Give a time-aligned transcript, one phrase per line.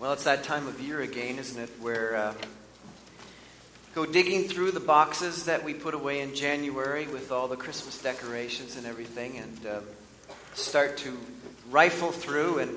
[0.00, 2.34] Well, it's that time of year again, isn't it, where uh,
[3.96, 8.00] go digging through the boxes that we put away in January with all the Christmas
[8.00, 9.80] decorations and everything, and uh,
[10.54, 11.18] start to
[11.68, 12.70] rifle through and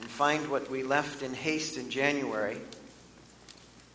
[0.00, 2.56] and find what we left in haste in January.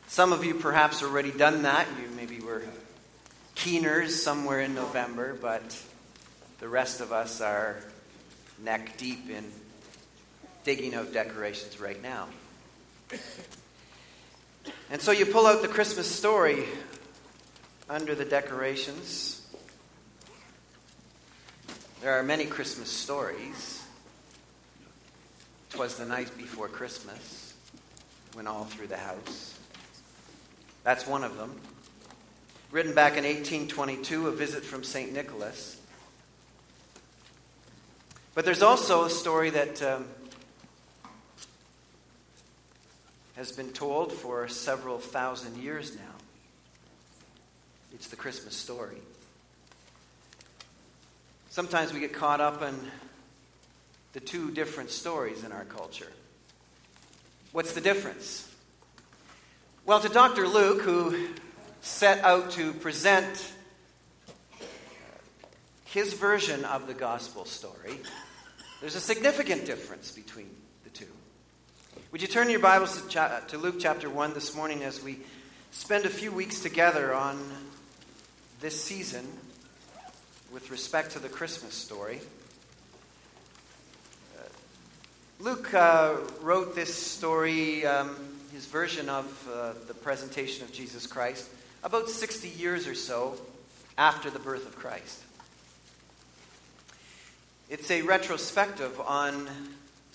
[0.08, 1.86] Some of you perhaps already done that.
[2.02, 2.62] You maybe were
[3.56, 5.78] keeners somewhere in November, but
[6.62, 7.76] the rest of us are
[8.64, 9.44] neck deep in
[10.68, 12.28] digging out decorations right now.
[14.92, 16.66] And so you pull out the Christmas story
[17.90, 19.48] under the decorations.
[22.02, 23.82] There are many Christmas stories.
[25.70, 27.54] Twas the night before Christmas,
[28.36, 29.58] went all through the house.
[30.84, 31.62] That's one of them.
[32.72, 35.14] Written back in 1822, a visit from St.
[35.14, 35.80] Nicholas.
[38.36, 40.08] But there's also a story that um,
[43.38, 46.16] has been told for several thousand years now.
[47.94, 48.98] It's the Christmas story.
[51.52, 52.76] Sometimes we get caught up in
[54.14, 56.12] the two different stories in our culture.
[57.52, 58.52] What's the difference?
[59.86, 60.48] Well, to Dr.
[60.48, 61.30] Luke, who
[61.82, 63.54] set out to present
[65.86, 68.00] his version of the gospel story,
[68.82, 70.50] there's a significant difference between
[72.12, 75.20] would you turn your Bibles to, cha- to Luke chapter 1 this morning as we
[75.72, 77.38] spend a few weeks together on
[78.62, 79.28] this season
[80.54, 82.22] with respect to the Christmas story?
[84.38, 84.44] Uh,
[85.42, 88.16] Luke uh, wrote this story, um,
[88.54, 91.50] his version of uh, the presentation of Jesus Christ,
[91.84, 93.36] about 60 years or so
[93.98, 95.24] after the birth of Christ.
[97.70, 99.50] It's a retrospective on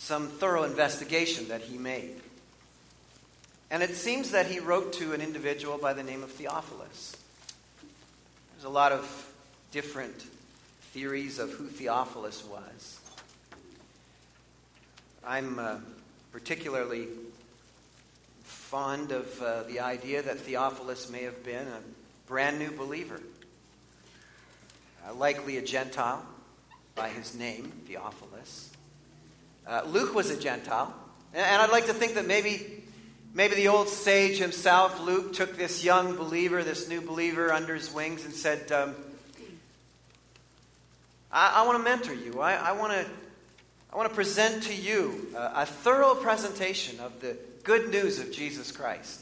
[0.03, 2.17] some thorough investigation that he made.
[3.71, 7.17] And it seems that he wrote to an individual by the name of Theophilus.
[8.53, 9.33] There's a lot of
[9.71, 10.27] different
[10.91, 13.01] theories of who Theophilus was.
[15.25, 15.77] I'm uh,
[16.33, 17.07] particularly
[18.43, 21.79] fond of uh, the idea that Theophilus may have been a
[22.27, 23.21] brand new believer,
[25.09, 26.27] uh, likely a Gentile
[26.97, 28.32] by his name, Theophilus.
[29.67, 30.95] Uh, Luke was a Gentile.
[31.35, 32.85] And I'd like to think that maybe,
[33.33, 37.93] maybe the old sage himself, Luke, took this young believer, this new believer, under his
[37.93, 38.95] wings and said, um,
[41.31, 42.41] I, I want to mentor you.
[42.41, 43.07] I, I want to
[43.93, 48.33] I want to present to you a, a thorough presentation of the good news of
[48.33, 49.21] Jesus Christ.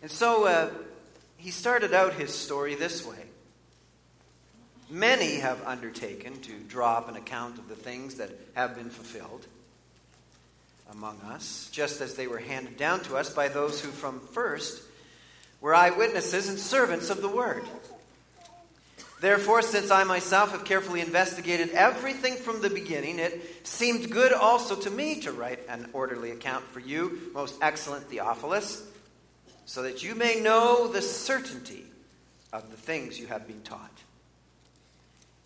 [0.00, 0.70] And so uh,
[1.36, 3.27] he started out his story this way
[4.90, 9.46] Many have undertaken to draw up an account of the things that have been fulfilled
[10.90, 14.82] among us, just as they were handed down to us by those who from first
[15.60, 17.64] were eyewitnesses and servants of the word.
[19.20, 24.76] Therefore, since I myself have carefully investigated everything from the beginning, it seemed good also
[24.76, 28.84] to me to write an orderly account for you, most excellent Theophilus,
[29.66, 31.84] so that you may know the certainty
[32.52, 33.97] of the things you have been taught.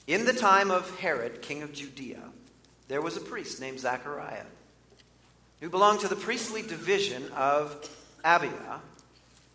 [0.07, 2.23] In the time of Herod, king of Judea,
[2.89, 4.47] there was a priest named Zachariah
[5.61, 7.89] who belonged to the priestly division of
[8.25, 8.81] Abijah.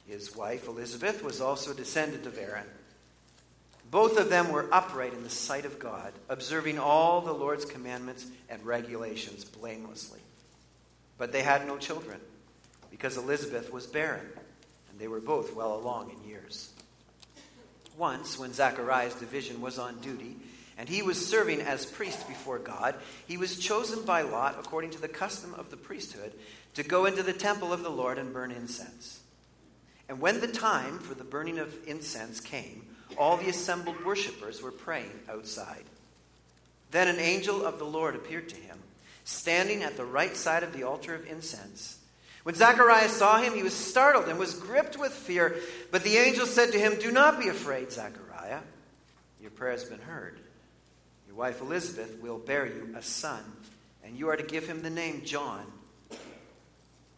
[0.07, 2.65] His wife, Elizabeth, was also a descendant of Aaron.
[3.91, 8.25] Both of them were upright in the sight of God, observing all the Lord's commandments
[8.49, 10.19] and regulations blamelessly.
[11.17, 12.21] But they had no children,
[12.89, 14.27] because Elizabeth was barren,
[14.89, 16.71] and they were both well along in years.
[17.97, 20.35] Once, when Zachariah's division was on duty,
[20.77, 22.95] and he was serving as priest before God,
[23.27, 26.31] he was chosen by Lot, according to the custom of the priesthood,
[26.75, 29.21] to go into the temple of the Lord and burn incense.
[30.07, 32.85] And when the time for the burning of incense came,
[33.17, 35.83] all the assembled worshippers were praying outside.
[36.91, 38.77] Then an angel of the Lord appeared to him,
[39.23, 41.96] standing at the right side of the altar of incense.
[42.47, 45.57] When Zacharias saw him, he was startled and was gripped with fear.
[45.91, 48.61] But the angel said to him, Do not be afraid, Zachariah.
[49.41, 50.39] Your prayer has been heard.
[51.27, 53.43] Your wife Elizabeth will bear you a son,
[54.01, 55.65] and you are to give him the name John.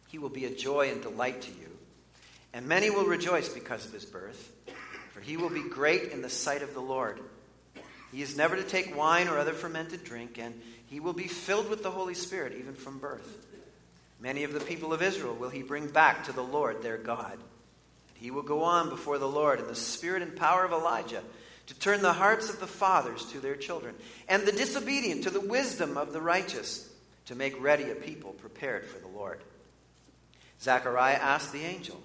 [0.08, 1.78] He will be a joy and delight to you,
[2.52, 4.50] and many will rejoice because of his birth,
[5.12, 7.20] for he will be great in the sight of the Lord.
[8.10, 11.70] He is never to take wine or other fermented drink, and he will be filled
[11.70, 13.46] with the Holy Spirit even from birth.
[14.20, 17.32] Many of the people of Israel will he bring back to the Lord their God.
[17.32, 21.22] And He will go on before the Lord in the spirit and power of Elijah
[21.66, 23.94] to turn the hearts of the fathers to their children,
[24.28, 26.92] and the disobedient to the wisdom of the righteous,
[27.26, 29.40] to make ready a people prepared for the Lord.
[30.60, 32.00] Zechariah asked the angel,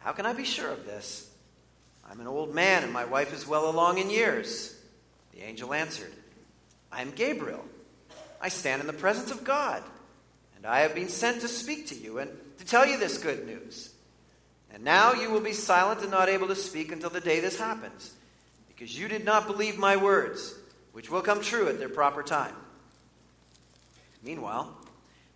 [0.00, 1.30] How can I be sure of this?
[2.08, 4.78] I'm an old man, and my wife is well along in years.
[5.32, 6.12] The angel answered,
[6.92, 7.64] I am Gabriel.
[8.42, 9.82] I stand in the presence of God,
[10.62, 13.44] and I have been sent to speak to you and to tell you this good
[13.44, 13.92] news.
[14.72, 17.58] And now you will be silent and not able to speak until the day this
[17.58, 18.14] happens,
[18.68, 20.54] because you did not believe my words,
[20.92, 22.54] which will come true at their proper time.
[24.22, 24.72] Meanwhile,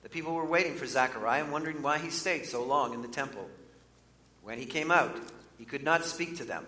[0.04, 3.08] the people were waiting for Zechariah and wondering why he stayed so long in the
[3.08, 3.50] temple.
[4.44, 5.16] When he came out,
[5.58, 6.64] he could not speak to them.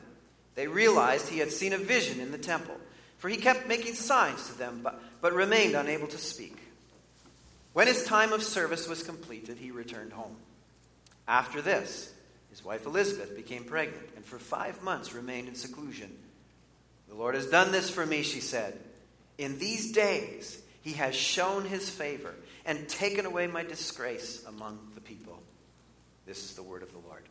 [0.57, 2.77] They realized he had seen a vision in the temple,
[3.19, 6.57] for he kept making signs to them, but, but remained unable to speak.
[7.79, 10.35] When his time of service was completed, he returned home.
[11.29, 12.13] After this,
[12.51, 16.11] his wife Elizabeth became pregnant, and for five months remained in seclusion.
[17.09, 18.77] The Lord has done this for me, she said.
[19.39, 22.35] In these days, he has shown his favor
[22.67, 25.41] and taken away my disgrace among the people.
[26.27, 27.23] This is the word of the Lord.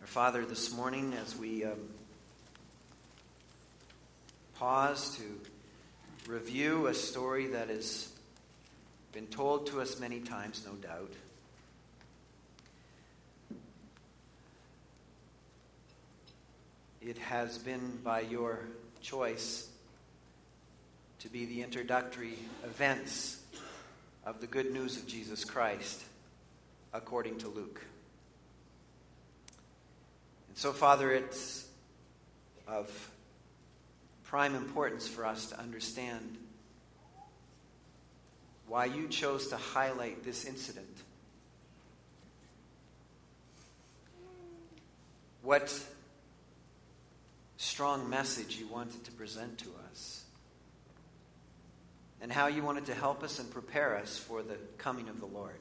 [0.00, 1.78] Our Father, this morning, as we um,
[4.56, 5.22] pause to
[6.26, 8.08] review a story that has
[9.12, 11.12] been told to us many times, no doubt.
[17.00, 18.60] It has been by your
[19.00, 19.68] choice
[21.20, 23.40] to be the introductory events
[24.24, 26.02] of the good news of Jesus Christ
[26.92, 27.84] according to Luke.
[30.48, 31.66] And so, Father, it's
[32.66, 33.10] of
[34.26, 36.36] prime importance for us to understand
[38.66, 40.86] why you chose to highlight this incident.
[45.42, 45.72] What
[47.56, 50.24] strong message you wanted to present to us
[52.20, 55.26] and how you wanted to help us and prepare us for the coming of the
[55.26, 55.60] Lord.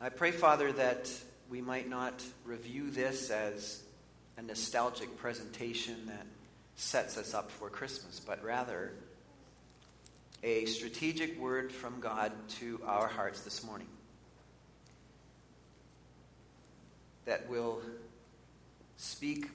[0.00, 1.10] I pray, Father, that
[1.50, 3.82] we might not review this as
[4.36, 6.26] a nostalgic presentation that
[6.76, 8.92] sets us up for Christmas, but rather
[10.42, 13.88] a strategic word from God to our hearts this morning
[17.24, 17.80] that will
[18.96, 19.48] speak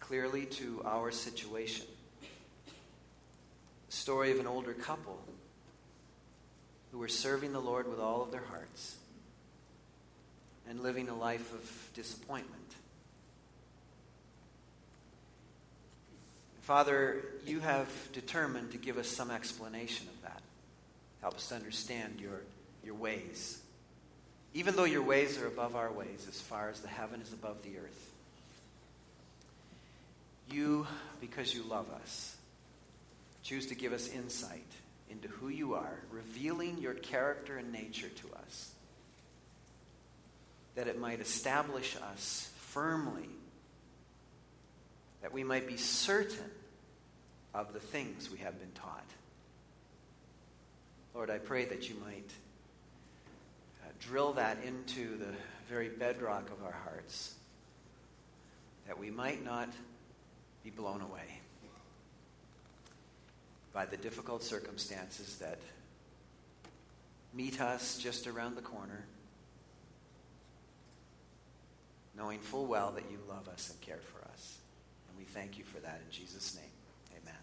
[0.00, 1.86] clearly to our situation
[3.88, 5.20] The story of an older couple
[6.90, 8.96] who were serving the Lord with all of their hearts
[10.68, 12.61] and living a life of disappointment.
[16.62, 20.40] Father, you have determined to give us some explanation of that.
[21.20, 22.40] Help us to understand your,
[22.84, 23.60] your ways.
[24.54, 27.62] Even though your ways are above our ways, as far as the heaven is above
[27.62, 28.10] the earth.
[30.50, 30.86] You,
[31.20, 32.36] because you love us,
[33.42, 34.66] choose to give us insight
[35.10, 38.70] into who you are, revealing your character and nature to us,
[40.74, 43.28] that it might establish us firmly,
[45.22, 46.50] that we might be certain
[47.54, 49.06] of the things we have been taught.
[51.14, 52.30] Lord, I pray that you might
[53.82, 55.32] uh, drill that into the
[55.68, 57.34] very bedrock of our hearts,
[58.86, 59.68] that we might not
[60.64, 61.40] be blown away
[63.72, 65.58] by the difficult circumstances that
[67.34, 69.04] meet us just around the corner,
[72.16, 74.21] knowing full well that you love us and care for us.
[75.32, 76.64] Thank you for that in Jesus' name.
[77.22, 77.34] Amen.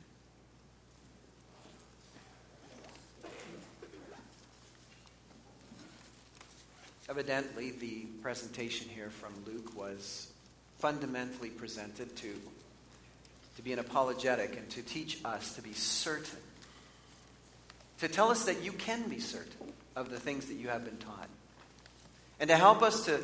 [7.09, 10.31] Evidently, the presentation here from Luke was
[10.77, 12.35] fundamentally presented to
[13.59, 16.39] to be an apologetic and to teach us to be certain.
[17.99, 20.95] To tell us that you can be certain of the things that you have been
[20.95, 21.27] taught.
[22.39, 23.19] And to help us to,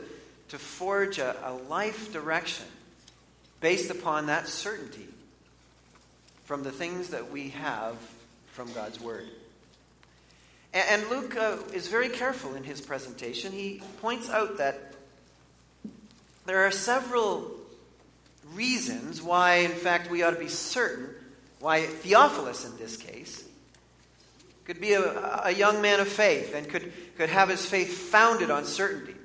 [0.49, 2.65] to forge a, a life direction
[3.65, 5.07] based upon that certainty
[6.43, 7.95] from the things that we have
[8.51, 9.25] from God's Word.
[10.71, 13.51] And, Luke uh, is very careful in his presentation.
[13.51, 14.93] He points out that
[16.45, 17.55] there are several
[18.53, 21.09] reasons why, in fact, we ought to be certain,
[21.59, 23.45] why Theophilus in this case
[24.65, 28.51] could be a, a young man of faith and could, could have his faith founded
[28.51, 29.15] on certainty.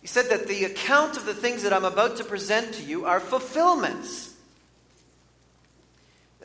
[0.00, 3.04] He said that the account of the things that I'm about to present to you
[3.04, 4.34] are fulfillments.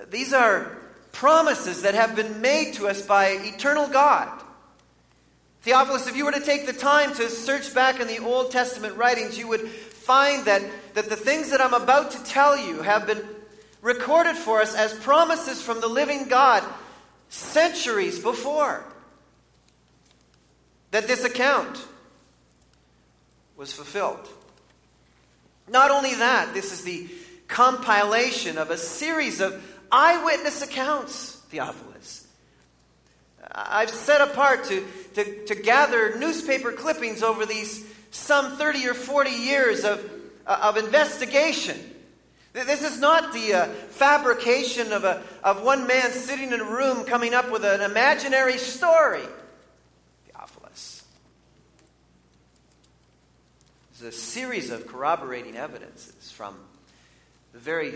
[0.10, 0.78] These are
[1.14, 4.30] promises that have been made to us by eternal God.
[5.62, 8.98] Theophilus, if you were to take the time to search back in the Old Testament
[8.98, 10.62] writings, you would find that,
[10.94, 13.24] that the things that I'm about to tell you have been
[13.82, 16.64] recorded for us as promises from the living God
[17.30, 18.84] centuries before.
[20.92, 21.84] That this account
[23.58, 24.28] was fulfilled.
[25.68, 27.08] Not only that, this is the
[27.48, 32.28] compilation of a series of eyewitness accounts, Theophilus.
[33.52, 34.86] I've set apart to,
[35.16, 40.04] to, to gather newspaper clippings over these some 30 or 40 years of,
[40.46, 41.78] of investigation.
[42.54, 47.04] This is not the uh, fabrication of, a, of one man sitting in a room
[47.04, 49.24] coming up with an imaginary story.
[50.26, 51.04] Theophilus.
[53.96, 56.58] It's a series of corroborating evidences from
[57.54, 57.94] the very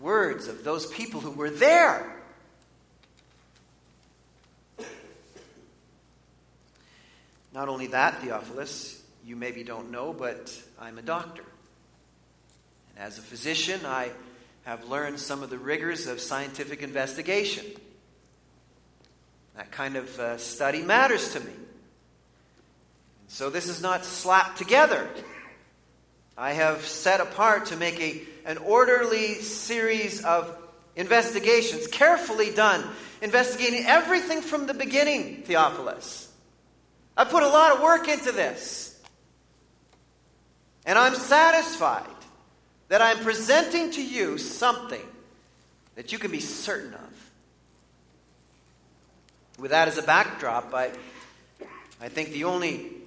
[0.00, 2.14] words of those people who were there.
[7.52, 11.42] Not only that, Theophilus, you maybe don't know, but I'm a doctor.
[12.94, 14.12] And as a physician, I
[14.62, 17.66] have learned some of the rigors of scientific investigation.
[19.56, 21.52] That kind of uh, study matters to me.
[23.30, 25.08] So this is not slapped together.
[26.36, 30.52] I have set apart to make a, an orderly series of
[30.96, 32.84] investigations, carefully done,
[33.22, 36.28] investigating everything from the beginning, Theophilus.
[37.16, 39.00] I put a lot of work into this.
[40.84, 42.06] And I'm satisfied
[42.88, 45.06] that I'm presenting to you something
[45.94, 47.30] that you can be certain of.
[49.56, 50.90] With that as a backdrop, I,
[52.00, 52.99] I think the only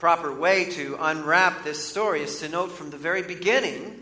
[0.00, 4.00] proper way to unwrap this story is to note from the very beginning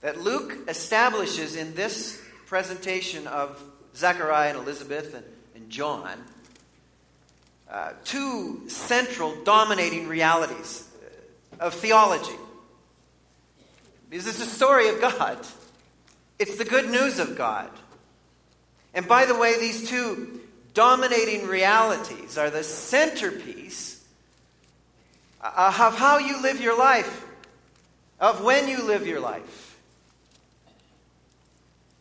[0.00, 3.60] that Luke establishes in this presentation of
[3.96, 5.24] Zechariah and Elizabeth and,
[5.56, 6.22] and John
[7.68, 10.88] uh, two central dominating realities
[11.58, 12.36] of theology.
[14.08, 15.44] This is the story of God,
[16.38, 17.70] it's the good news of God.
[18.94, 20.40] And by the way, these two
[20.74, 23.95] dominating realities are the centerpiece uh,
[25.40, 27.24] Uh, of how you live your life,
[28.18, 29.78] of when you live your life.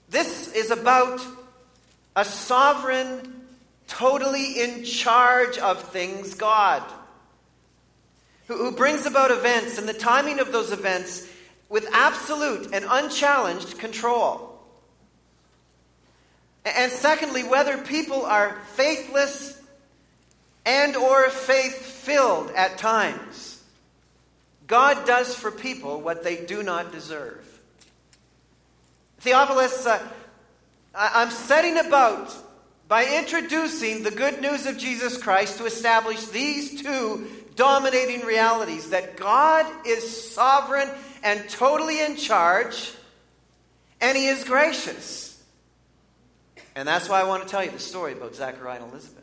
[0.10, 1.22] This is about
[2.16, 3.46] a sovereign,
[3.88, 6.82] totally in charge of things God,
[8.48, 11.28] who, who brings about events and the timing of those events
[11.68, 14.60] with absolute and unchallenged control.
[16.64, 19.62] And secondly, whether people are faithless
[20.66, 23.62] and or faith-filled at times.
[24.68, 27.60] God does for people what they do not deserve.
[29.20, 30.00] Theophilus, uh,
[30.94, 32.36] I'm setting about
[32.88, 39.18] by introducing the good news of Jesus Christ to establish these two dominating realities that
[39.18, 40.90] God is sovereign
[41.24, 42.94] and totally in charge,
[44.02, 45.42] and He is gracious.
[46.76, 49.15] And that's why I want to tell you the story about Zachariah and Elizabeth.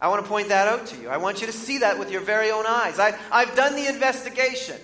[0.00, 1.08] I want to point that out to you.
[1.08, 2.98] I want you to see that with your very own eyes.
[2.98, 4.76] I, I've done the investigation.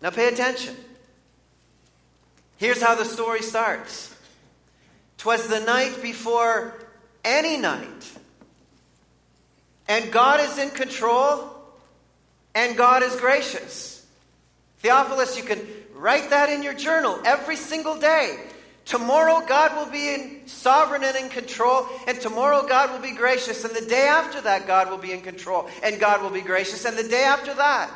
[0.00, 0.76] Now pay attention.
[2.56, 4.14] Here's how the story starts.
[5.16, 6.74] Twas the night before
[7.24, 8.12] any night.
[9.88, 11.50] And God is in control,
[12.54, 14.06] and God is gracious.
[14.78, 18.38] Theophilus, you can write that in your journal every single day.
[18.88, 23.62] Tomorrow, God will be in sovereign and in control, and tomorrow, God will be gracious.
[23.62, 26.86] And the day after that, God will be in control, and God will be gracious.
[26.86, 27.90] And the day after that,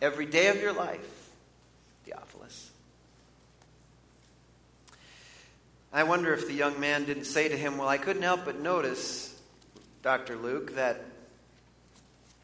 [0.00, 1.28] every day of your life,
[2.06, 2.70] Theophilus.
[5.92, 8.60] I wonder if the young man didn't say to him, Well, I couldn't help but
[8.60, 9.38] notice,
[10.02, 10.36] Dr.
[10.36, 11.04] Luke, that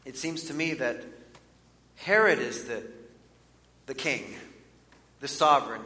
[0.05, 1.03] it seems to me that
[1.95, 2.83] Herod is the,
[3.87, 4.35] the king,
[5.19, 5.81] the sovereign.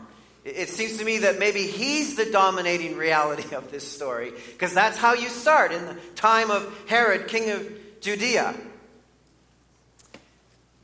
[0.46, 4.98] It seems to me that maybe he's the dominating reality of this story, because that's
[4.98, 8.54] how you start in the time of Herod, king of Judea.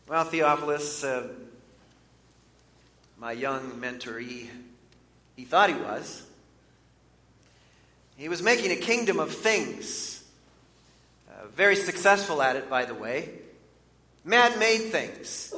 [0.07, 1.27] Well, Theophilus, uh,
[3.17, 4.49] my young mentor, he,
[5.35, 6.25] he thought he was.
[8.15, 10.23] He was making a kingdom of things.
[11.29, 13.29] Uh, very successful at it, by the way.
[14.23, 15.53] Man made things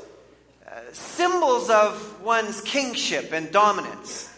[0.91, 4.29] symbols of one's kingship and dominance.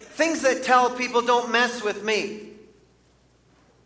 [0.00, 2.48] Things that tell people, don't mess with me.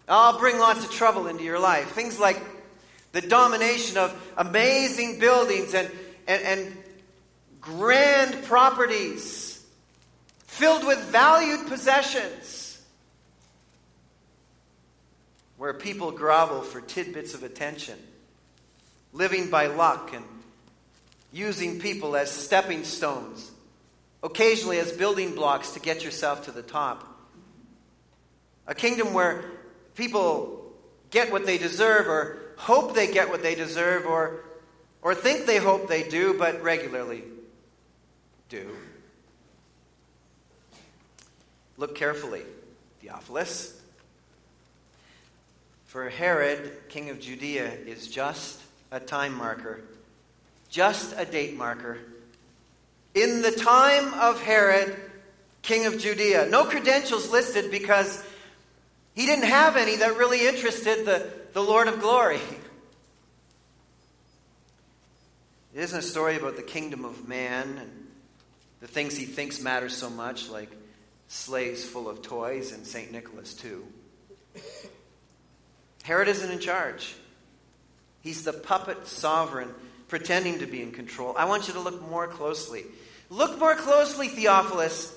[0.08, 1.90] I'll bring lots of trouble into your life.
[1.92, 2.40] Things like
[3.12, 5.90] the domination of amazing buildings and,
[6.26, 6.76] and, and
[7.60, 9.64] grand properties
[10.46, 12.82] filled with valued possessions
[15.56, 17.98] where people grovel for tidbits of attention,
[19.12, 20.24] living by luck and
[21.34, 23.50] using people as stepping stones,
[24.22, 27.04] occasionally as building blocks to get yourself to the top.
[28.68, 29.44] A kingdom where
[29.96, 30.72] people
[31.10, 34.44] get what they deserve or hope they get what they deserve or,
[35.02, 37.24] or think they hope they do, but regularly
[38.48, 38.70] do.
[41.76, 42.42] Look carefully,
[43.00, 43.80] Theophilus.
[45.86, 48.60] For Herod, king of Judea, is just
[48.92, 49.82] a time marker,
[50.74, 51.98] just a date marker.
[53.14, 54.96] In the time of Herod,
[55.62, 56.48] king of Judea.
[56.50, 58.24] No credentials listed because
[59.14, 62.40] he didn't have any that really interested the, the Lord of glory.
[65.72, 68.08] It isn't a story about the kingdom of man and
[68.80, 70.72] the things he thinks matter so much, like
[71.28, 73.12] sleighs full of toys and St.
[73.12, 73.86] Nicholas, too.
[76.02, 77.14] Herod isn't in charge.
[78.22, 79.72] He's the puppet sovereign
[80.08, 81.34] pretending to be in control.
[81.36, 82.84] I want you to look more closely.
[83.30, 85.14] Look more closely, Theophilus.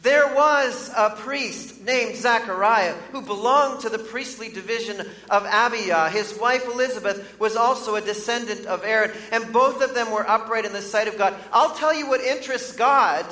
[0.00, 6.10] There was a priest named Zachariah who belonged to the priestly division of Abijah.
[6.10, 10.64] His wife Elizabeth was also a descendant of Aaron, and both of them were upright
[10.64, 11.34] in the sight of God.
[11.52, 13.26] I'll tell you what interests God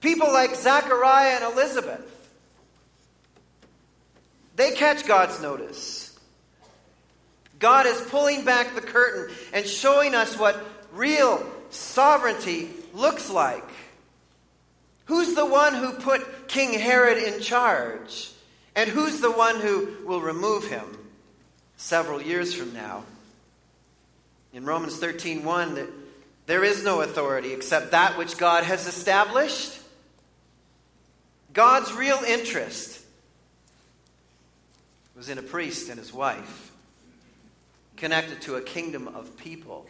[0.00, 2.06] people like Zachariah and Elizabeth.
[4.56, 6.09] They catch God's notice.
[7.60, 13.68] God is pulling back the curtain and showing us what real sovereignty looks like.
[15.04, 18.30] Who's the one who put King Herod in charge?
[18.74, 20.84] And who's the one who will remove him
[21.76, 23.04] several years from now?
[24.52, 25.88] In Romans 13:1 that
[26.46, 29.78] there is no authority except that which God has established.
[31.52, 33.00] God's real interest
[35.14, 36.69] was in a priest and his wife
[38.00, 39.86] connected to a kingdom of people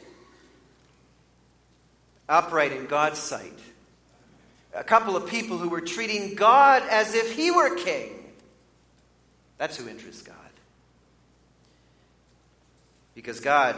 [2.28, 3.58] upright in God's sight
[4.74, 8.10] a couple of people who were treating God as if he were king.
[9.58, 10.36] That's who interests God.
[13.14, 13.76] Because God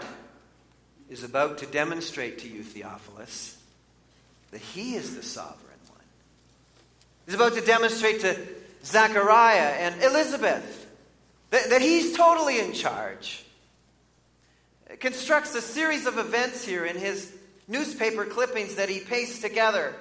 [1.08, 3.56] is about to demonstrate to you, Theophilus,
[4.50, 6.00] that he is the sovereign one.
[7.26, 8.36] He's about to demonstrate to
[8.84, 10.86] Zechariah and Elizabeth
[11.50, 13.41] that, that he's totally in charge.
[15.00, 17.32] Constructs a series of events here in his
[17.68, 19.94] newspaper clippings that he pastes together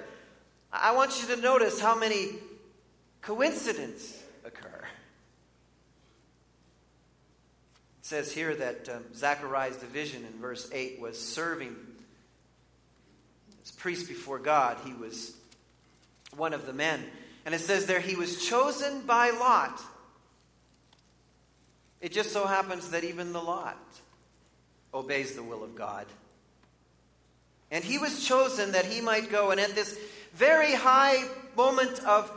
[0.72, 2.30] I want you to notice how many
[3.20, 4.84] coincidences occur.
[8.00, 11.76] It says here that um, Zachariah's division in verse 8 was serving
[13.62, 14.78] as priest before God.
[14.84, 15.36] He was
[16.34, 17.04] one of the men.
[17.44, 19.78] And it says there he was chosen by Lot.
[22.00, 23.78] It just so happens that even the Lot
[24.94, 26.06] obeys the will of God.
[27.70, 29.98] And he was chosen that he might go, and at this
[30.34, 31.24] very high
[31.56, 32.30] moment of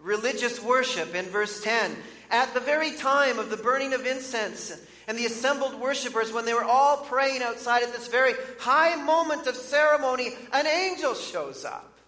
[0.00, 1.96] religious worship in verse 10.
[2.30, 6.54] At the very time of the burning of incense and the assembled worshippers, when they
[6.54, 11.98] were all praying outside at this very high moment of ceremony, an angel shows up.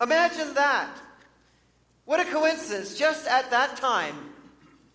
[0.00, 0.90] Imagine that.
[2.04, 2.98] What a coincidence.
[2.98, 4.16] Just at that time,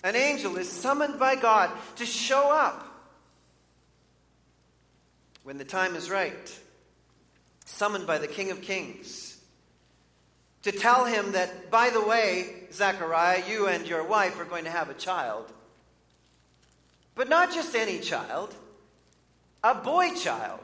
[0.03, 2.92] an angel is summoned by God to show up
[5.43, 6.59] when the time is right
[7.65, 9.37] summoned by the King of Kings
[10.63, 14.71] to tell him that, by the way, Zechariah, you and your wife are going to
[14.71, 15.51] have a child.
[17.15, 18.55] But not just any child,
[19.63, 20.61] a boy child.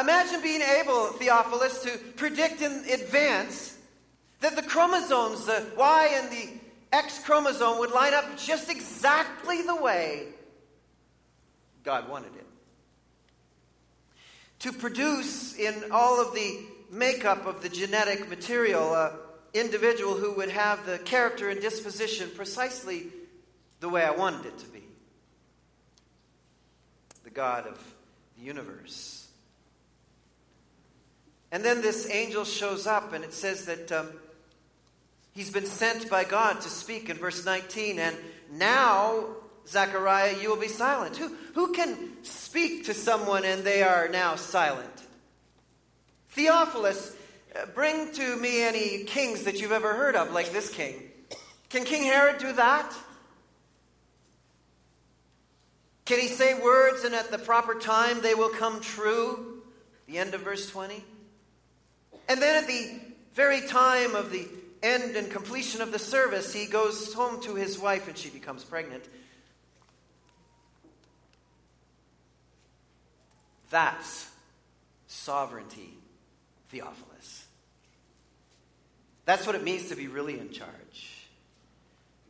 [0.00, 3.76] Imagine being able, Theophilus, to predict in advance
[4.40, 6.48] that the chromosomes, the Y and the
[6.92, 10.28] X chromosome, would line up just exactly the way
[11.84, 12.47] God wanted it
[14.60, 19.12] to produce in all of the makeup of the genetic material an
[19.54, 23.06] individual who would have the character and disposition precisely
[23.80, 24.82] the way I wanted it to be.
[27.24, 27.78] The God of
[28.36, 29.28] the universe.
[31.50, 34.08] And then this angel shows up, and it says that um,
[35.32, 37.98] he's been sent by God to speak in verse 19.
[37.98, 38.16] And
[38.52, 39.24] now
[39.68, 41.16] Zechariah, you will be silent.
[41.16, 44.90] Who, who can speak to someone and they are now silent?
[46.30, 47.14] Theophilus,
[47.54, 51.02] uh, bring to me any kings that you've ever heard of, like this king.
[51.68, 52.94] Can King Herod do that?
[56.06, 59.62] Can he say words and at the proper time they will come true?
[60.06, 61.04] The end of verse 20.
[62.30, 62.98] And then at the
[63.34, 64.48] very time of the
[64.82, 68.64] end and completion of the service, he goes home to his wife and she becomes
[68.64, 69.04] pregnant.
[73.70, 74.28] That's
[75.06, 75.94] sovereignty,
[76.70, 77.46] Theophilus.
[79.24, 81.26] That's what it means to be really in charge.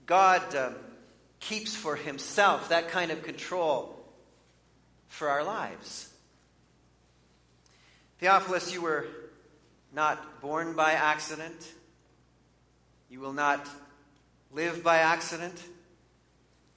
[0.07, 0.70] God uh,
[1.38, 3.98] keeps for himself that kind of control
[5.07, 6.12] for our lives.
[8.18, 9.07] Theophilus, you were
[9.94, 11.72] not born by accident.
[13.11, 13.66] You will not
[14.53, 15.55] live by accident.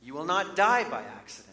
[0.03, 1.50] You will not die by accident.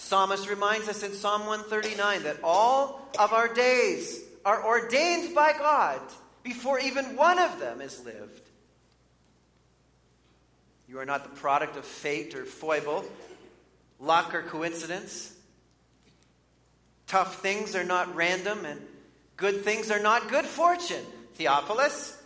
[0.00, 6.00] Psalmist reminds us in Psalm 139 that all of our days are ordained by God
[6.42, 8.40] before even one of them is lived.
[10.88, 13.04] You are not the product of fate or foible,
[14.00, 15.32] luck or coincidence.
[17.06, 18.80] Tough things are not random, and
[19.36, 22.16] good things are not good fortune, Theophilus.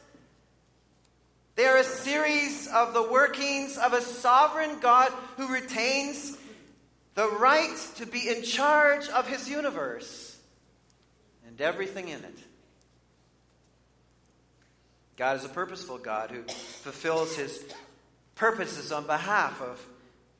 [1.56, 6.38] They are a series of the workings of a sovereign God who retains
[7.14, 10.36] the right to be in charge of his universe
[11.46, 12.38] and everything in it.
[15.16, 17.64] God is a purposeful God who fulfills his
[18.34, 19.84] purposes on behalf of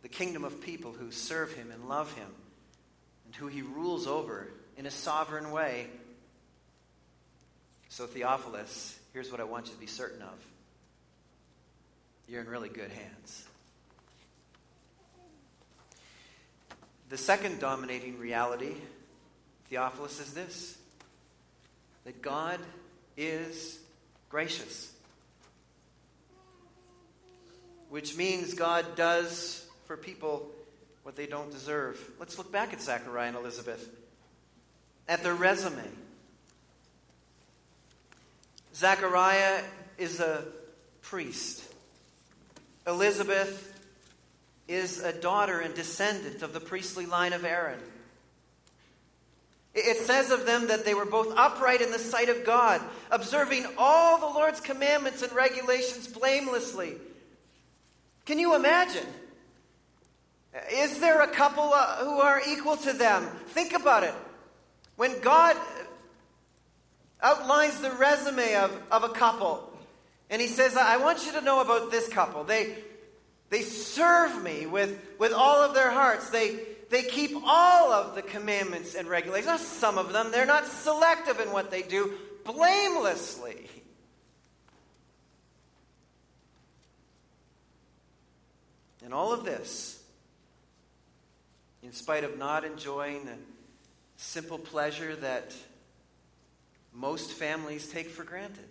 [0.02, 2.26] the kingdom of people who serve him and love him
[3.24, 5.86] and who he rules over in a sovereign way.
[7.88, 10.44] So, Theophilus, here's what I want you to be certain of
[12.26, 13.44] you're in really good hands.
[17.08, 18.74] The second dominating reality,
[19.68, 20.78] Theophilus, is this
[22.04, 22.60] that God
[23.16, 23.78] is
[24.28, 24.92] gracious.
[27.88, 30.50] Which means God does for people
[31.02, 32.02] what they don't deserve.
[32.18, 33.88] Let's look back at Zachariah and Elizabeth,
[35.06, 35.82] at their resume.
[38.74, 39.62] Zachariah
[39.98, 40.44] is a
[41.02, 41.62] priest.
[42.86, 43.73] Elizabeth
[44.68, 47.80] is a daughter and descendant of the priestly line of Aaron.
[49.74, 53.66] It says of them that they were both upright in the sight of God, observing
[53.76, 56.94] all the Lord's commandments and regulations blamelessly.
[58.24, 59.06] Can you imagine?
[60.72, 63.24] Is there a couple uh, who are equal to them?
[63.48, 64.14] Think about it.
[64.96, 65.56] When God
[67.20, 69.72] outlines the resume of, of a couple,
[70.30, 72.44] and he says, I want you to know about this couple.
[72.44, 72.76] They,
[73.54, 76.28] they serve me with, with all of their hearts.
[76.28, 76.58] They,
[76.90, 79.46] they keep all of the commandments and regulations.
[79.46, 82.14] Not some of them, they're not selective in what they do,
[82.44, 83.68] blamelessly.
[89.04, 90.02] And all of this,
[91.80, 93.36] in spite of not enjoying the
[94.16, 95.54] simple pleasure that
[96.92, 98.66] most families take for granted.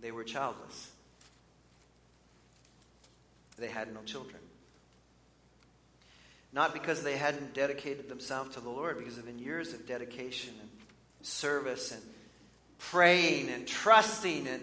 [0.00, 0.91] They were childless.
[3.58, 4.40] They had no children.
[6.52, 10.52] Not because they hadn't dedicated themselves to the Lord, because of in years of dedication
[10.60, 10.70] and
[11.22, 12.02] service and
[12.78, 14.62] praying and trusting and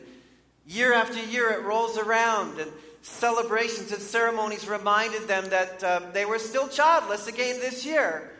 [0.67, 2.71] year after year it rolls around and
[3.01, 8.31] celebrations and ceremonies reminded them that uh, they were still childless again this year.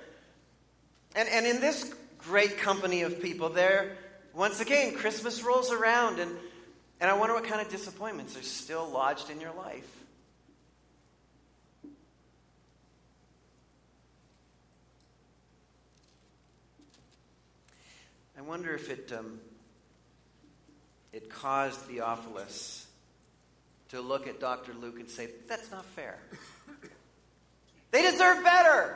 [1.15, 3.97] And, and in this great company of people there,
[4.33, 6.31] once again, Christmas rolls around and
[7.01, 9.98] and I wonder what kind of disappointments are still lodged in your life.
[18.39, 19.37] I wonder if it, um,
[21.11, 22.87] it caused Theophilus
[23.89, 24.73] to look at Dr.
[24.73, 26.17] Luke and say, that's not fair.
[27.91, 28.95] they deserve better.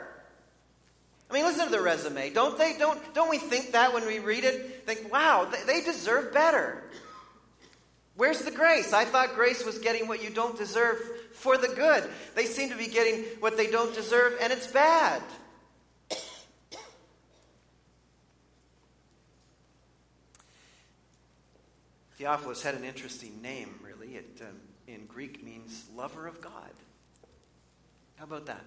[1.30, 2.30] I mean, listen to the resume.
[2.30, 4.86] Don't, they, don't, don't we think that when we read it?
[4.86, 6.82] Think, wow, they, they deserve better.
[8.16, 8.94] Where's the grace?
[8.94, 10.96] I thought grace was getting what you don't deserve
[11.32, 12.08] for the good.
[12.34, 15.20] They seem to be getting what they don't deserve, and it's bad.
[22.16, 24.14] Theophilus had an interesting name, really.
[24.14, 26.70] It um, in Greek means lover of God.
[28.16, 28.64] How about that?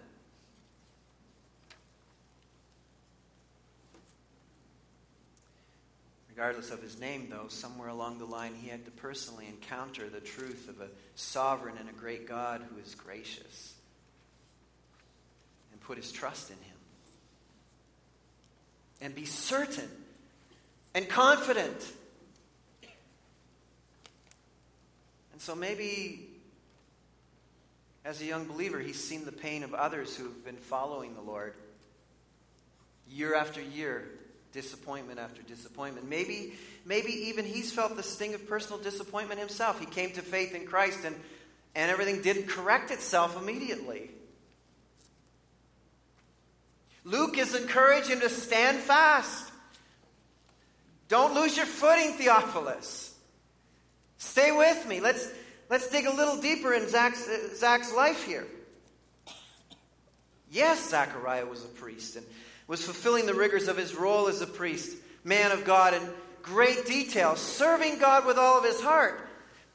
[6.29, 10.19] Regardless of his name, though, somewhere along the line he had to personally encounter the
[10.19, 13.73] truth of a sovereign and a great God who is gracious
[15.71, 16.75] and put his trust in him.
[19.01, 19.89] And be certain
[20.93, 21.93] and confident.
[25.37, 26.29] And so maybe
[28.03, 31.53] as a young believer, he's seen the pain of others who've been following the Lord
[33.07, 34.09] year after year
[34.51, 36.09] disappointment after disappointment.
[36.09, 39.79] Maybe, maybe even he's felt the sting of personal disappointment himself.
[39.79, 41.15] He came to faith in Christ and,
[41.75, 44.09] and everything didn't correct itself immediately.
[47.03, 49.51] Luke is encouraging him to stand fast.
[51.09, 53.06] Don't lose your footing, Theophilus.
[54.17, 54.99] Stay with me.
[54.99, 55.31] Let's,
[55.69, 58.45] let's dig a little deeper in Zach's, uh, Zach's life here.
[60.49, 62.25] Yes, Zachariah was a priest and
[62.67, 66.01] was fulfilling the rigors of his role as a priest, man of God, in
[66.41, 69.27] great detail, serving God with all of his heart.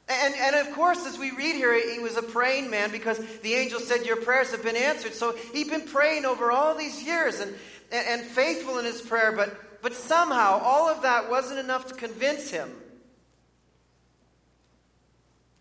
[0.09, 3.53] And, and of course, as we read here, he was a praying man because the
[3.53, 5.13] angel said, Your prayers have been answered.
[5.13, 7.53] So he'd been praying over all these years and,
[7.91, 11.93] and, and faithful in his prayer, but, but somehow all of that wasn't enough to
[11.93, 12.69] convince him.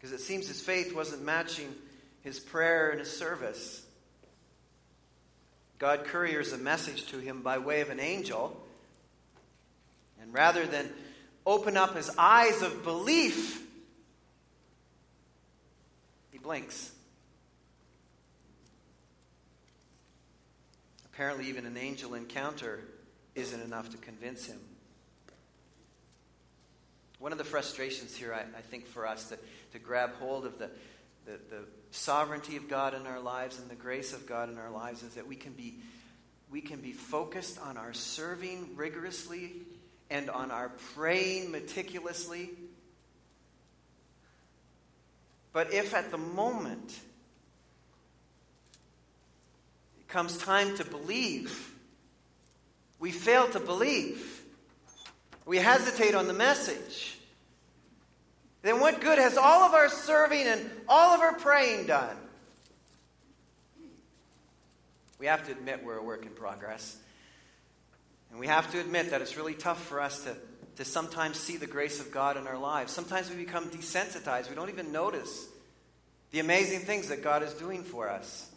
[0.02, 1.72] Because it seems his faith wasn't matching
[2.22, 3.86] his prayer and his service.
[5.78, 8.60] God couriers a message to him by way of an angel.
[10.20, 10.90] And rather than
[11.46, 13.64] open up his eyes of belief,
[16.32, 16.90] he blinks.
[21.04, 22.80] Apparently, even an angel encounter
[23.36, 24.58] isn't enough to convince him.
[27.20, 29.38] One of the frustrations here, I, I think, for us to,
[29.72, 30.70] to grab hold of the,
[31.26, 34.70] the, the sovereignty of God in our lives and the grace of God in our
[34.70, 35.76] lives is that we can be
[36.50, 39.52] we can be focused on our serving rigorously
[40.10, 42.50] and on our praying meticulously.
[45.54, 46.98] But if at the moment
[49.98, 51.72] it comes time to believe,
[52.98, 54.42] we fail to believe,
[55.46, 57.16] we hesitate on the message,
[58.62, 62.16] then what good has all of our serving and all of our praying done?
[65.18, 66.96] We have to admit we're a work in progress.
[68.30, 70.36] And we have to admit that it's really tough for us to,
[70.76, 72.92] to sometimes see the grace of God in our lives.
[72.92, 74.48] Sometimes we become desensitized.
[74.48, 75.46] We don't even notice
[76.30, 78.48] the amazing things that God is doing for us.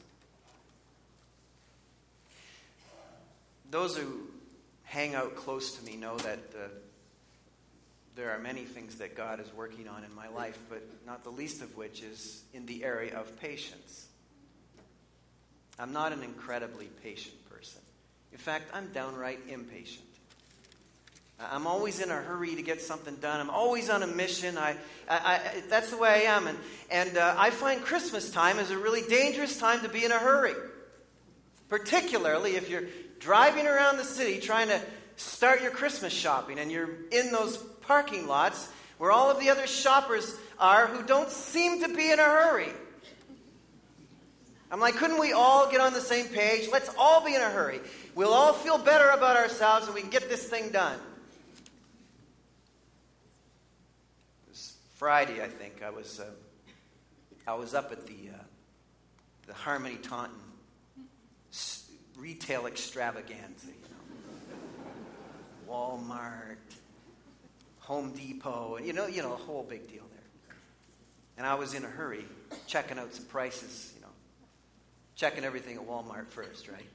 [3.69, 4.21] Those who
[4.83, 6.67] hang out close to me know that uh,
[8.15, 11.29] there are many things that God is working on in my life, but not the
[11.29, 14.07] least of which is in the area of patience.
[15.77, 17.81] I'm not an incredibly patient person.
[18.31, 20.05] In fact, I'm downright impatient.
[21.37, 23.41] I'm always in a hurry to get something done.
[23.41, 24.57] I'm always on a mission.
[24.57, 24.77] I,
[25.09, 26.47] I, I that's the way I am.
[26.47, 26.57] And,
[26.89, 30.17] and uh, I find Christmas time is a really dangerous time to be in a
[30.17, 30.53] hurry,
[31.67, 32.85] particularly if you're
[33.19, 34.79] driving around the city trying to
[35.17, 39.67] start your Christmas shopping and you're in those parking lots where all of the other
[39.67, 42.71] shoppers are who don't seem to be in a hurry.
[44.71, 46.69] I'm like, couldn't we all get on the same page?
[46.71, 47.79] Let's all be in a hurry.
[48.15, 50.99] We'll all feel better about ourselves and we can get this thing done.
[54.47, 55.83] It was Friday, I think.
[55.83, 56.25] I was, uh,
[57.47, 58.43] I was up at the, uh,
[59.47, 60.39] the Harmony Taunton
[62.17, 63.73] retail extravaganza, you
[65.67, 65.73] know.
[65.73, 66.57] Walmart,
[67.85, 70.55] Home Depot, and you know, you know, a whole big deal there.
[71.37, 72.25] And I was in a hurry,
[72.65, 74.07] checking out some prices, you know,
[75.15, 76.87] checking everything at Walmart first, right?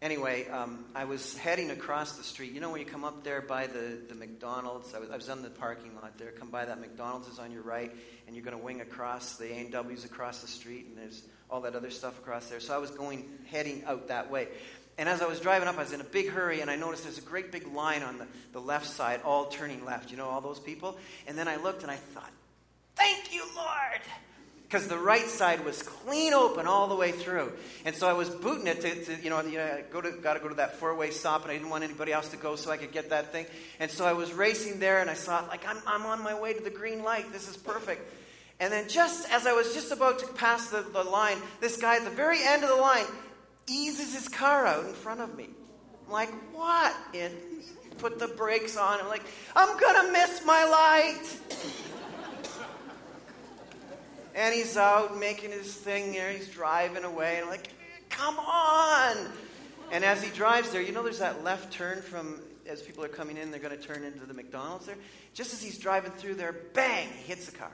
[0.00, 2.52] anyway, um, I was heading across the street.
[2.52, 5.28] You know, when you come up there by the, the McDonald's, I was, I was
[5.28, 6.30] on the parking lot there.
[6.30, 7.94] Come by that McDonald's is on your right,
[8.26, 11.74] and you're going to wing across the A&W's across the street, and there's all that
[11.74, 12.60] other stuff across there.
[12.60, 14.48] So I was going, heading out that way.
[14.98, 17.04] And as I was driving up, I was in a big hurry, and I noticed
[17.04, 20.10] there's a great big line on the, the left side, all turning left.
[20.10, 20.98] You know, all those people?
[21.26, 22.30] And then I looked and I thought,
[22.96, 24.00] Thank you, Lord!
[24.64, 27.52] Because the right side was clean open all the way through.
[27.84, 30.34] And so I was booting it to, to you know, you know go to, got
[30.34, 32.54] to go to that four way stop, and I didn't want anybody else to go
[32.54, 33.46] so I could get that thing.
[33.80, 36.52] And so I was racing there, and I saw, like, I'm, I'm on my way
[36.52, 37.32] to the green light.
[37.32, 38.02] This is perfect.
[38.60, 41.96] And then just as I was just about to pass the, the line, this guy
[41.96, 43.06] at the very end of the line
[43.70, 45.48] eases his car out in front of me.
[46.06, 46.94] I'm like, what?
[47.14, 47.34] And
[47.98, 49.00] put the brakes on.
[49.00, 49.22] I'm like,
[49.54, 51.22] I'm going to miss my light.
[54.34, 56.32] and he's out making his thing there.
[56.32, 57.36] He's driving away.
[57.36, 57.68] And I'm like,
[58.08, 59.16] come on.
[59.92, 63.08] And as he drives there, you know, there's that left turn from as people are
[63.08, 64.96] coming in, they're going to turn into the McDonald's there.
[65.34, 67.72] Just as he's driving through there, bang, he hits the car.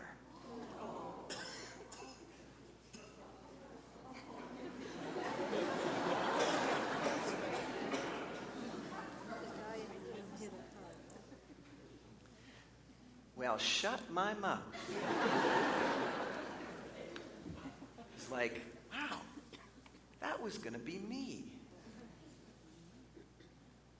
[13.47, 14.61] I'll shut my mouth.
[18.17, 18.61] it's like,
[18.93, 19.19] wow,
[20.21, 21.45] that was going to be me.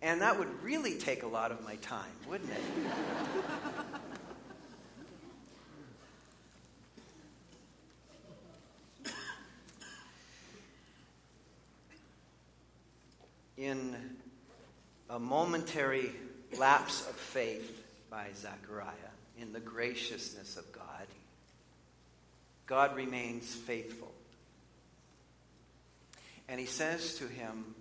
[0.03, 2.61] And that would really take a lot of my time, wouldn't it?
[13.57, 13.97] in
[15.09, 16.13] a momentary
[16.59, 21.07] lapse of faith by Zechariah, in the graciousness of God,
[22.67, 24.13] God remains faithful.
[26.49, 27.75] And he says to him,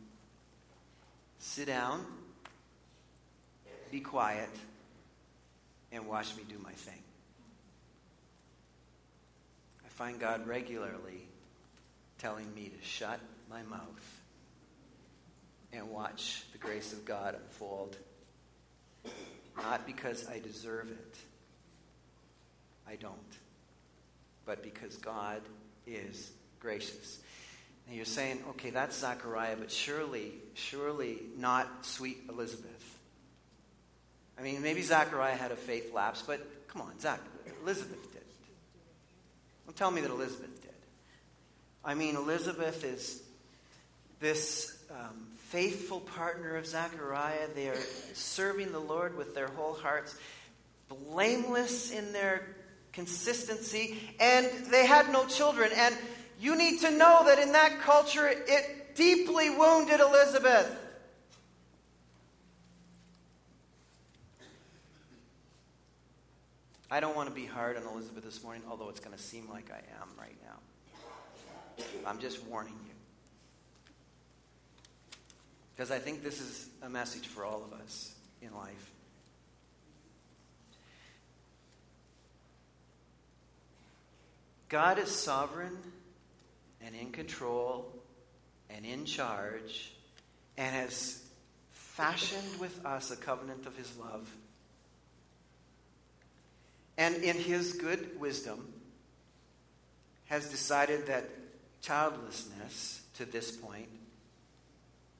[1.40, 2.04] Sit down,
[3.92, 4.50] be quiet,
[5.92, 7.02] and watch me do my thing.
[9.86, 11.28] I find God regularly
[12.18, 14.22] telling me to shut my mouth
[15.72, 17.98] and watch the grace of God unfold.
[19.58, 21.18] Not because I deserve it,
[22.88, 23.16] I don't,
[24.46, 25.42] but because God
[25.88, 27.20] is gracious.
[27.88, 33.00] And you're saying, okay, that's Zachariah, but surely, surely not sweet Elizabeth.
[34.38, 37.20] I mean, maybe Zachariah had a faith lapse, but come on, Zach,
[37.62, 38.22] Elizabeth did.
[39.66, 40.72] Don't tell me that Elizabeth did.
[41.84, 43.22] I mean, Elizabeth is
[44.20, 47.48] this um, faithful partner of Zechariah.
[47.54, 47.78] They are
[48.14, 50.16] serving the Lord with their whole hearts,
[50.90, 52.48] blameless in their
[52.96, 55.70] consistency, and they had no children.
[55.76, 55.96] And
[56.40, 60.82] you need to know that in that culture, it deeply wounded Elizabeth.
[66.90, 69.50] I don't want to be hard on Elizabeth this morning, although it's going to seem
[69.50, 71.84] like I am right now.
[72.08, 72.92] I'm just warning you.
[75.76, 78.92] Because I think this is a message for all of us in life.
[84.70, 85.78] God is sovereign
[86.82, 87.94] and in control
[88.70, 89.94] and in charge
[90.58, 91.24] and has
[91.72, 94.30] fashioned with us a covenant of his love.
[96.98, 98.74] And in his good wisdom,
[100.26, 101.30] has decided that
[101.82, 103.90] childlessness to this point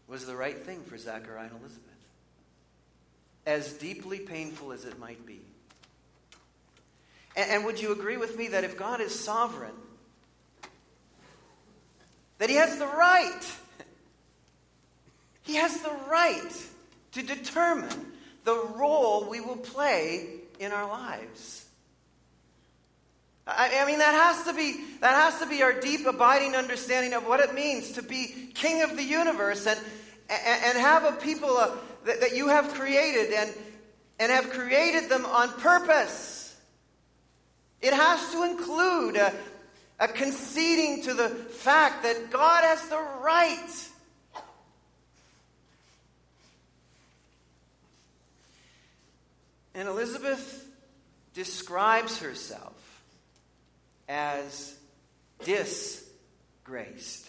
[0.08, 1.82] was the right thing for Zachariah and Elizabeth.
[3.46, 5.42] As deeply painful as it might be.
[7.36, 9.76] And, and would you agree with me that if God is sovereign,
[12.38, 13.42] that He has the right,
[15.44, 16.68] He has the right
[17.14, 18.12] to determine
[18.44, 20.28] the role we will play
[20.60, 21.66] in our lives.
[23.48, 27.14] I, I mean, that has, to be, that has to be our deep, abiding understanding
[27.14, 29.80] of what it means to be king of the universe and,
[30.30, 31.72] and, and have a people uh,
[32.06, 33.54] that, that you have created and,
[34.20, 36.45] and have created them on purpose.
[37.86, 39.32] It has to include a,
[40.00, 43.90] a conceding to the fact that God has the right.
[49.76, 50.68] And Elizabeth
[51.36, 52.74] describes herself
[54.10, 54.76] as
[55.44, 57.28] disgraced.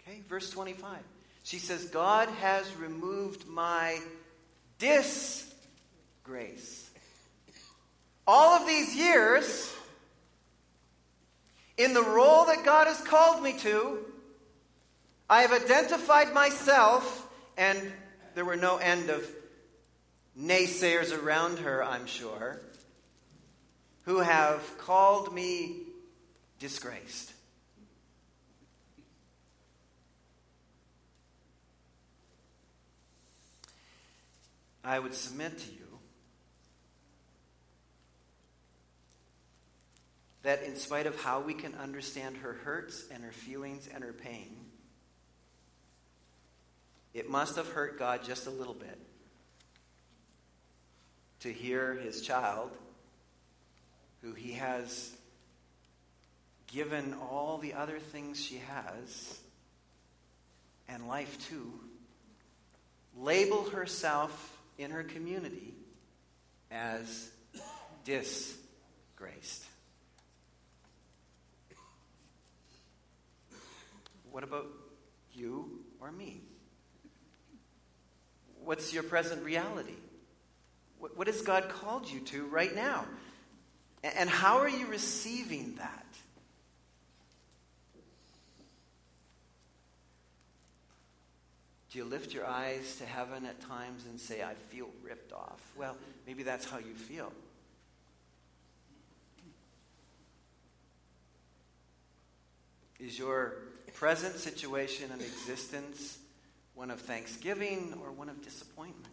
[0.00, 0.96] Okay, verse 25.
[1.44, 4.00] She says, God has removed my
[4.78, 5.56] disgrace.
[8.26, 9.72] All of these years,
[11.76, 13.98] in the role that God has called me to,
[15.30, 17.92] I have identified myself, and
[18.34, 19.26] there were no end of
[20.38, 22.60] naysayers around her, I'm sure
[24.06, 25.78] who have called me
[26.60, 27.32] disgraced.
[34.84, 35.85] I would submit to you
[40.46, 44.12] that in spite of how we can understand her hurts and her feelings and her
[44.12, 44.56] pain,
[47.12, 48.96] it must have hurt God just a little bit
[51.40, 52.70] to hear his child
[54.22, 55.10] who he has
[56.68, 59.40] given all the other things she has
[60.86, 61.72] and life too,
[63.18, 65.74] label herself in her community
[66.70, 67.30] as
[68.04, 69.64] disgraced.
[74.36, 74.66] What about
[75.32, 76.42] you or me?
[78.62, 79.94] What's your present reality?
[80.98, 83.06] What has God called you to right now?
[84.04, 86.06] And how are you receiving that?
[91.90, 95.62] Do you lift your eyes to heaven at times and say, I feel ripped off?
[95.78, 97.32] Well, maybe that's how you feel.
[103.00, 103.54] Is your
[103.96, 106.18] present situation and existence
[106.74, 109.06] one of thanksgiving or one of disappointment?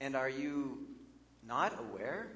[0.00, 0.78] And are you
[1.46, 2.26] not aware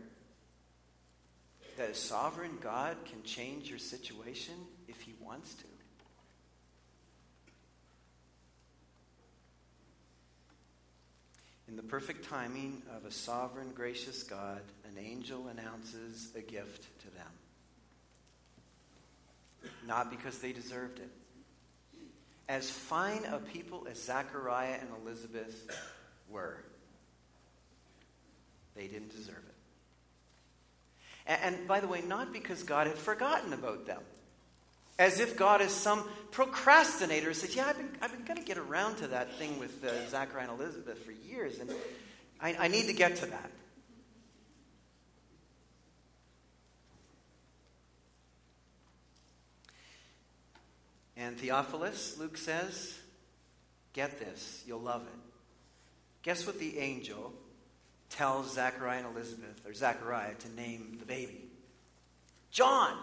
[1.76, 4.54] that a sovereign God can change your situation
[4.86, 5.64] if he wants to?
[11.68, 17.10] In the perfect timing of a sovereign, gracious God, an angel announces a gift to
[17.10, 17.19] them.
[19.86, 21.10] Not because they deserved it.
[22.48, 25.70] As fine a people as Zachariah and Elizabeth
[26.28, 26.56] were,
[28.74, 29.54] they didn't deserve it.
[31.26, 34.00] And, and by the way, not because God had forgotten about them
[35.00, 38.44] as if God is some procrastinator who says, Yeah, I've been, I've been going to
[38.44, 41.70] get around to that thing with uh, Zachariah and Elizabeth for years, and
[42.40, 43.50] I, I need to get to that.
[51.20, 52.98] And Theophilus, Luke says,
[53.92, 55.18] get this, you'll love it.
[56.22, 57.34] Guess what the angel
[58.08, 61.44] tells Zachariah and Elizabeth, or Zachariah, to name the baby?
[62.50, 62.96] John.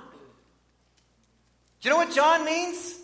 [1.79, 2.99] Do you know what John means?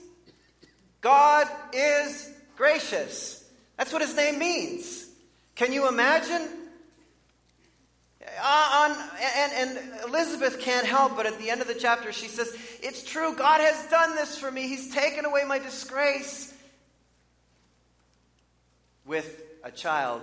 [1.00, 3.48] God is gracious.
[3.78, 5.06] That's what his name means.
[5.54, 6.42] Can you imagine?
[8.42, 12.28] Uh, on, and, and Elizabeth can't help but at the end of the chapter, she
[12.28, 14.68] says, It's true, God has done this for me.
[14.68, 16.54] He's taken away my disgrace.
[19.06, 20.22] With a child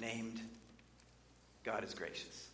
[0.00, 0.40] named
[1.64, 2.48] God is gracious.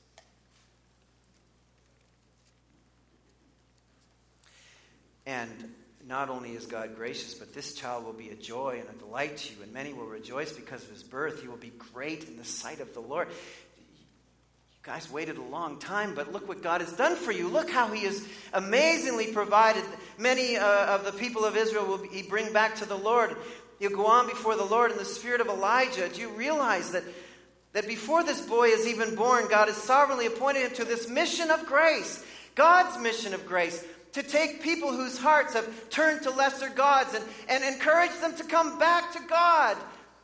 [5.27, 5.73] And
[6.07, 9.37] not only is God gracious, but this child will be a joy and a delight
[9.37, 11.43] to you, and many will rejoice because of his birth.
[11.43, 13.29] He will be great in the sight of the Lord.
[14.83, 17.49] You guys waited a long time, but look what God has done for you.
[17.49, 19.85] Look how he has amazingly provided.
[20.17, 23.37] Many uh, of the people of Israel will he bring back to the Lord.
[23.79, 26.09] You'll go on before the Lord in the spirit of Elijah.
[26.09, 27.03] Do you realize that,
[27.75, 31.51] that before this boy is even born, God has sovereignly appointed him to this mission
[31.51, 32.25] of grace?
[32.55, 37.25] God's mission of grace to take people whose hearts have turned to lesser gods and,
[37.51, 39.77] and encourage them to come back to God,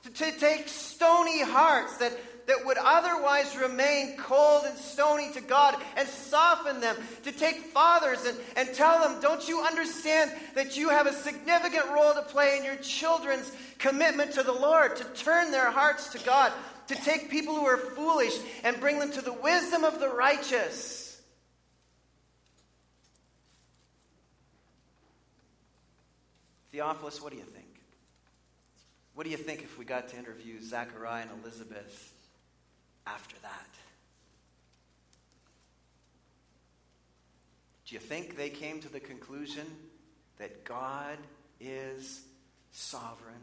[0.04, 5.76] to, to take stony hearts that, that would otherwise remain cold and stony to God
[5.97, 10.88] and soften them, to take fathers and, and tell them, Don't you understand that you
[10.88, 15.51] have a significant role to play in your children's commitment to the Lord, to turn
[15.51, 16.53] their hearts to God,
[16.86, 21.20] to take people who are foolish and bring them to the wisdom of the righteous?
[26.70, 27.64] Theophilus, what do you think?
[29.14, 32.12] What do you think if we got to interview Zachariah and Elizabeth
[33.07, 33.68] after that?
[37.86, 39.66] Do you think they came to the conclusion
[40.38, 41.18] that God
[41.61, 42.22] is
[42.72, 43.34] sovereign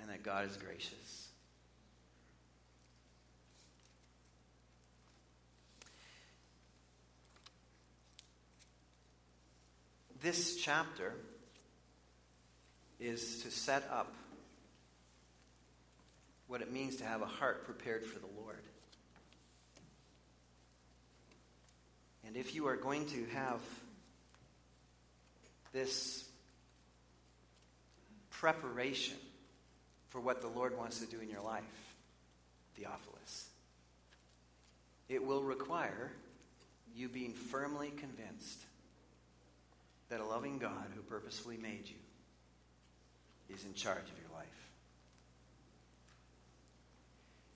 [0.00, 1.28] and that God is gracious?
[10.22, 11.14] this chapter
[13.00, 14.14] is to set up
[16.52, 18.60] what it means to have a heart prepared for the Lord.
[22.26, 23.62] And if you are going to have
[25.72, 26.28] this
[28.28, 29.16] preparation
[30.10, 31.62] for what the Lord wants to do in your life,
[32.76, 33.48] Theophilus,
[35.08, 36.12] it will require
[36.94, 38.60] you being firmly convinced
[40.10, 44.61] that a loving God who purposefully made you is in charge of your life.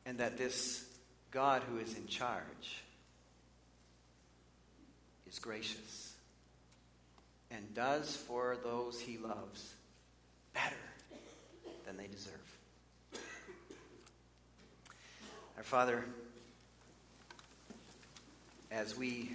[0.07, 0.87] And that this
[1.31, 2.83] God who is in charge
[5.29, 6.15] is gracious
[7.51, 9.75] and does for those he loves
[10.55, 10.77] better
[11.85, 12.33] than they deserve.
[15.57, 16.05] Our Father,
[18.71, 19.35] as we,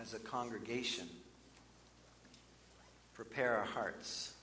[0.00, 1.08] as a congregation,
[3.14, 4.33] prepare our hearts.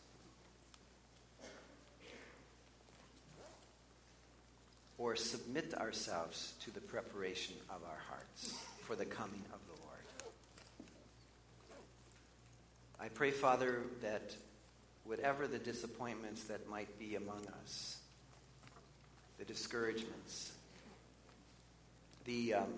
[5.01, 10.29] Or submit ourselves to the preparation of our hearts for the coming of the Lord.
[12.99, 14.35] I pray, Father, that
[15.03, 17.97] whatever the disappointments that might be among us,
[19.39, 20.51] the discouragements,
[22.25, 22.75] the, um,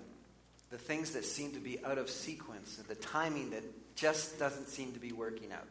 [0.69, 3.63] the things that seem to be out of sequence, the timing that
[3.97, 5.67] just doesn't seem to be working out,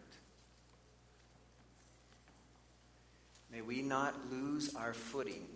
[3.51, 5.47] May we not lose our footing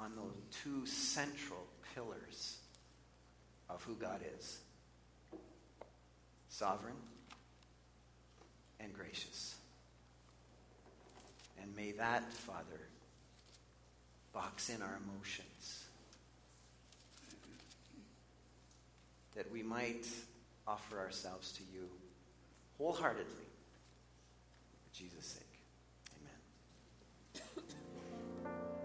[0.00, 2.58] on those two central pillars
[3.68, 4.60] of who God is
[6.48, 6.96] sovereign
[8.80, 9.56] and gracious.
[11.60, 12.88] And may that, Father,
[14.32, 15.84] box in our emotions.
[19.34, 20.06] That we might
[20.66, 21.88] offer ourselves to you
[22.78, 23.24] wholeheartedly
[24.84, 25.45] for Jesus' sake.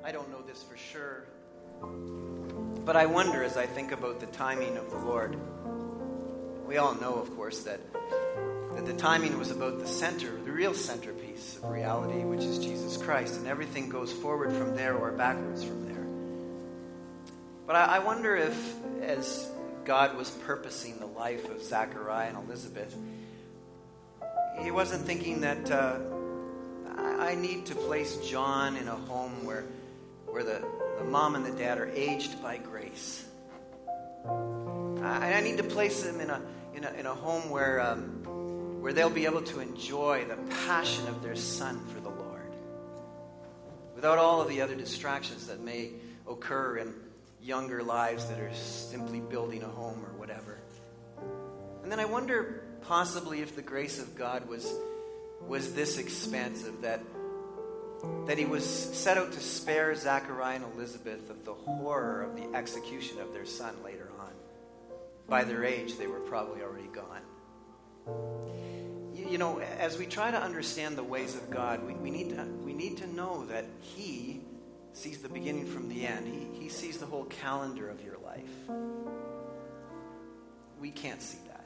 [0.03, 1.25] I don't know this for sure.
[2.85, 5.37] But I wonder as I think about the timing of the Lord.
[6.65, 7.79] We all know, of course, that,
[8.73, 12.97] that the timing was about the center, the real centerpiece of reality, which is Jesus
[12.97, 16.05] Christ, and everything goes forward from there or backwards from there.
[17.67, 19.51] But I, I wonder if, as
[19.85, 22.95] God was purposing the life of Zachariah and Elizabeth,
[24.63, 25.99] he wasn't thinking that uh,
[26.97, 29.20] I, I need to place John in a home
[30.31, 30.63] where, the,
[30.97, 33.25] the mom and the dad are aged by grace.
[34.25, 36.41] I, I need to place them in a,
[36.73, 38.23] in a, in a home where, um,
[38.81, 42.53] where they'll be able to enjoy the passion of their son for the Lord
[43.95, 45.91] without all of the other distractions that may
[46.27, 46.93] occur in
[47.41, 50.59] younger lives that are simply building a home or whatever.
[51.83, 54.71] And then I wonder possibly if the grace of God was,
[55.47, 57.01] was this expansive that,
[58.25, 62.57] that he was set out to spare Zachariah and Elizabeth of the horror of the
[62.57, 64.31] execution of their son later on.
[65.27, 67.21] By their age, they were probably already gone.
[69.13, 72.29] You, you know, as we try to understand the ways of God, we, we, need
[72.31, 74.41] to, we need to know that He
[74.93, 76.27] sees the beginning from the end.
[76.27, 78.49] He, he sees the whole calendar of your life.
[80.79, 81.65] We can't see that.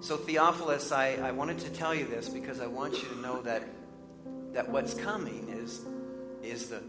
[0.00, 3.42] So, Theophilus, I, I wanted to tell you this because I want you to know
[3.42, 3.62] that,
[4.52, 5.80] that what's coming is,
[6.42, 6.82] is the,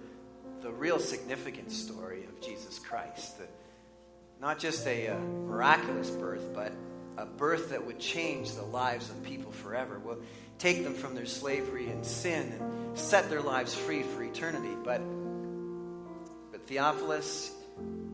[0.61, 3.37] the real significant story of Jesus Christ.
[3.37, 3.45] The,
[4.39, 6.71] not just a, a miraculous birth, but
[7.17, 9.99] a birth that would change the lives of people forever.
[9.99, 10.19] Will
[10.57, 14.75] take them from their slavery and sin and set their lives free for eternity.
[14.83, 15.01] But,
[16.51, 17.51] but Theophilus,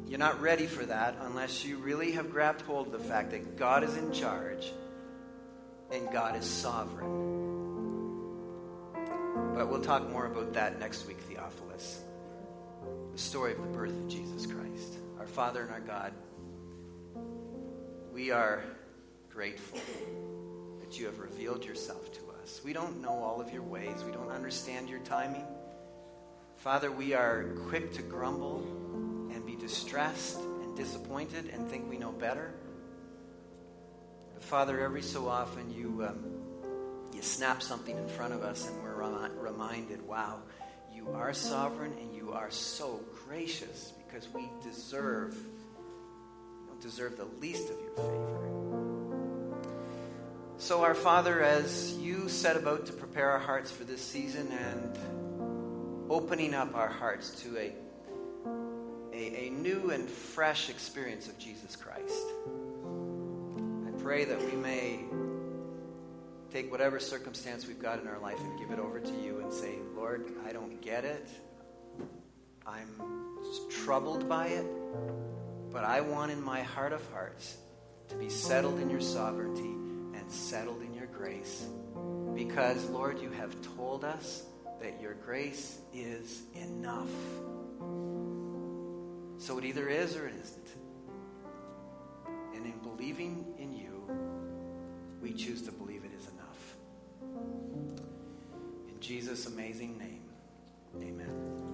[0.07, 3.57] you're not ready for that unless you really have grabbed hold of the fact that
[3.57, 4.71] God is in charge
[5.91, 7.34] and God is sovereign.
[9.55, 12.01] But we'll talk more about that next week, Theophilus.
[13.13, 14.97] The story of the birth of Jesus Christ.
[15.17, 16.11] Our Father and our God,
[18.13, 18.63] we are
[19.29, 19.79] grateful
[20.81, 22.59] that you have revealed yourself to us.
[22.65, 25.45] We don't know all of your ways, we don't understand your timing.
[26.57, 28.59] Father, we are quick to grumble
[29.33, 32.53] and be distressed and disappointed and think we know better.
[34.33, 36.25] But Father, every so often you, um,
[37.13, 38.84] you snap something in front of us and
[39.39, 40.39] reminded, wow,
[40.93, 45.37] you are sovereign and you are so gracious because we deserve,
[46.67, 48.45] don't deserve the least of your favor.
[50.57, 54.97] So, our Father, as you set about to prepare our hearts for this season and
[56.09, 57.73] opening up our hearts to a,
[59.13, 62.25] a, a new and fresh experience of Jesus Christ,
[63.85, 65.01] I pray that we may
[66.55, 69.51] take whatever circumstance we've got in our life and give it over to you and
[69.51, 71.27] say, Lord, I don't get it.
[72.65, 72.87] I'm
[73.83, 74.65] troubled by it,
[75.73, 77.57] but I want in my heart of hearts
[78.07, 79.73] to be settled in your sovereignty
[80.17, 81.65] and settled in your grace.
[82.33, 84.43] Because, Lord, you have told us
[84.81, 87.09] that your grace is enough.
[89.39, 90.67] So it either is or it isn't.
[92.55, 93.91] And in believing in you,
[95.21, 95.94] we choose to believe.
[98.87, 100.23] In Jesus' amazing name,
[100.95, 101.64] amen.